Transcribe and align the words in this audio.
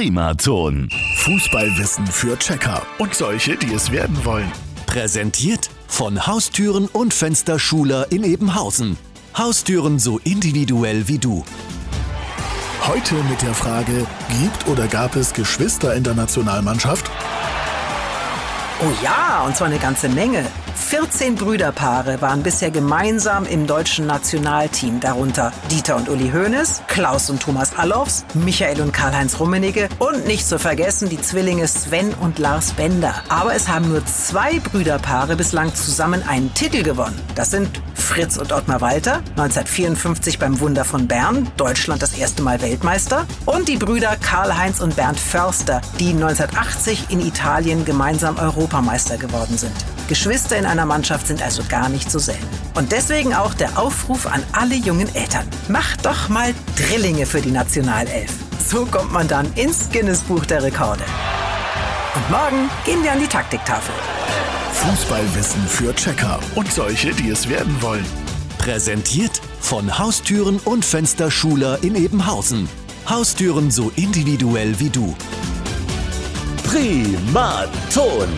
Primaton. 0.00 0.88
Fußballwissen 1.16 2.06
für 2.06 2.38
Checker 2.38 2.80
und 2.96 3.14
solche, 3.14 3.54
die 3.54 3.74
es 3.74 3.90
werden 3.90 4.24
wollen. 4.24 4.50
Präsentiert 4.86 5.68
von 5.88 6.26
Haustüren 6.26 6.86
und 6.86 7.12
Fensterschuler 7.12 8.10
in 8.10 8.24
Ebenhausen. 8.24 8.96
Haustüren 9.36 9.98
so 9.98 10.18
individuell 10.24 11.06
wie 11.06 11.18
du. 11.18 11.44
Heute 12.86 13.14
mit 13.28 13.42
der 13.42 13.52
Frage, 13.52 14.06
gibt 14.40 14.68
oder 14.68 14.86
gab 14.86 15.16
es 15.16 15.34
Geschwister 15.34 15.94
in 15.94 16.02
der 16.02 16.14
Nationalmannschaft? 16.14 17.10
Oh 18.82 18.92
ja, 19.02 19.44
und 19.44 19.54
zwar 19.54 19.66
eine 19.66 19.78
ganze 19.78 20.08
Menge. 20.08 20.42
14 20.74 21.34
Brüderpaare 21.34 22.22
waren 22.22 22.42
bisher 22.42 22.70
gemeinsam 22.70 23.44
im 23.44 23.66
deutschen 23.66 24.06
Nationalteam, 24.06 25.00
darunter 25.00 25.52
Dieter 25.70 25.96
und 25.96 26.08
Uli 26.08 26.30
Hoeneß, 26.30 26.84
Klaus 26.88 27.28
und 27.28 27.42
Thomas 27.42 27.76
Allofs, 27.76 28.24
Michael 28.32 28.80
und 28.80 28.92
Karl-Heinz 28.92 29.38
Rummenigge 29.38 29.90
und 29.98 30.26
nicht 30.26 30.46
zu 30.46 30.58
vergessen 30.58 31.10
die 31.10 31.20
Zwillinge 31.20 31.68
Sven 31.68 32.14
und 32.14 32.38
Lars 32.38 32.72
Bender. 32.72 33.14
Aber 33.28 33.54
es 33.54 33.68
haben 33.68 33.90
nur 33.90 34.04
zwei 34.06 34.58
Brüderpaare 34.60 35.36
bislang 35.36 35.74
zusammen 35.74 36.22
einen 36.26 36.54
Titel 36.54 36.82
gewonnen. 36.82 37.20
Das 37.34 37.50
sind 37.50 37.68
Fritz 38.00 38.36
und 38.36 38.52
Ottmar 38.52 38.80
Walter, 38.80 39.16
1954 39.36 40.38
beim 40.38 40.60
Wunder 40.60 40.84
von 40.84 41.06
Bern, 41.06 41.50
Deutschland 41.56 42.02
das 42.02 42.14
erste 42.14 42.42
Mal 42.42 42.60
Weltmeister, 42.60 43.26
und 43.46 43.68
die 43.68 43.76
Brüder 43.76 44.16
Karl-Heinz 44.16 44.80
und 44.80 44.96
Bernd 44.96 45.18
Förster, 45.18 45.80
die 45.98 46.10
1980 46.10 47.06
in 47.10 47.20
Italien 47.20 47.84
gemeinsam 47.84 48.38
Europameister 48.38 49.16
geworden 49.16 49.56
sind. 49.56 49.74
Geschwister 50.08 50.56
in 50.56 50.66
einer 50.66 50.86
Mannschaft 50.86 51.28
sind 51.28 51.40
also 51.42 51.62
gar 51.68 51.88
nicht 51.88 52.10
so 52.10 52.18
selten. 52.18 52.48
Und 52.74 52.90
deswegen 52.90 53.34
auch 53.34 53.54
der 53.54 53.78
Aufruf 53.78 54.26
an 54.26 54.42
alle 54.52 54.74
jungen 54.74 55.14
Eltern. 55.14 55.46
Macht 55.68 56.04
doch 56.04 56.28
mal 56.28 56.52
Drillinge 56.76 57.26
für 57.26 57.40
die 57.40 57.52
Nationalelf. 57.52 58.32
So 58.68 58.86
kommt 58.86 59.12
man 59.12 59.28
dann 59.28 59.52
ins 59.54 59.88
Guinness-Buch 59.90 60.46
der 60.46 60.62
Rekorde. 60.62 61.04
Und 62.14 62.30
morgen 62.30 62.70
gehen 62.84 63.02
wir 63.04 63.12
an 63.12 63.20
die 63.20 63.28
Taktiktafel. 63.28 63.94
Fußballwissen 64.72 65.66
für 65.66 65.94
Checker 65.94 66.40
und 66.54 66.72
solche, 66.72 67.10
die 67.10 67.30
es 67.30 67.48
werden 67.48 67.80
wollen. 67.82 68.06
Präsentiert 68.58 69.40
von 69.60 69.98
Haustüren 69.98 70.58
und 70.64 70.84
Fensterschuler 70.84 71.82
in 71.82 71.94
Ebenhausen. 71.94 72.68
Haustüren 73.08 73.70
so 73.70 73.92
individuell 73.96 74.78
wie 74.78 74.90
du. 74.90 75.14
Primaton. 76.64 78.28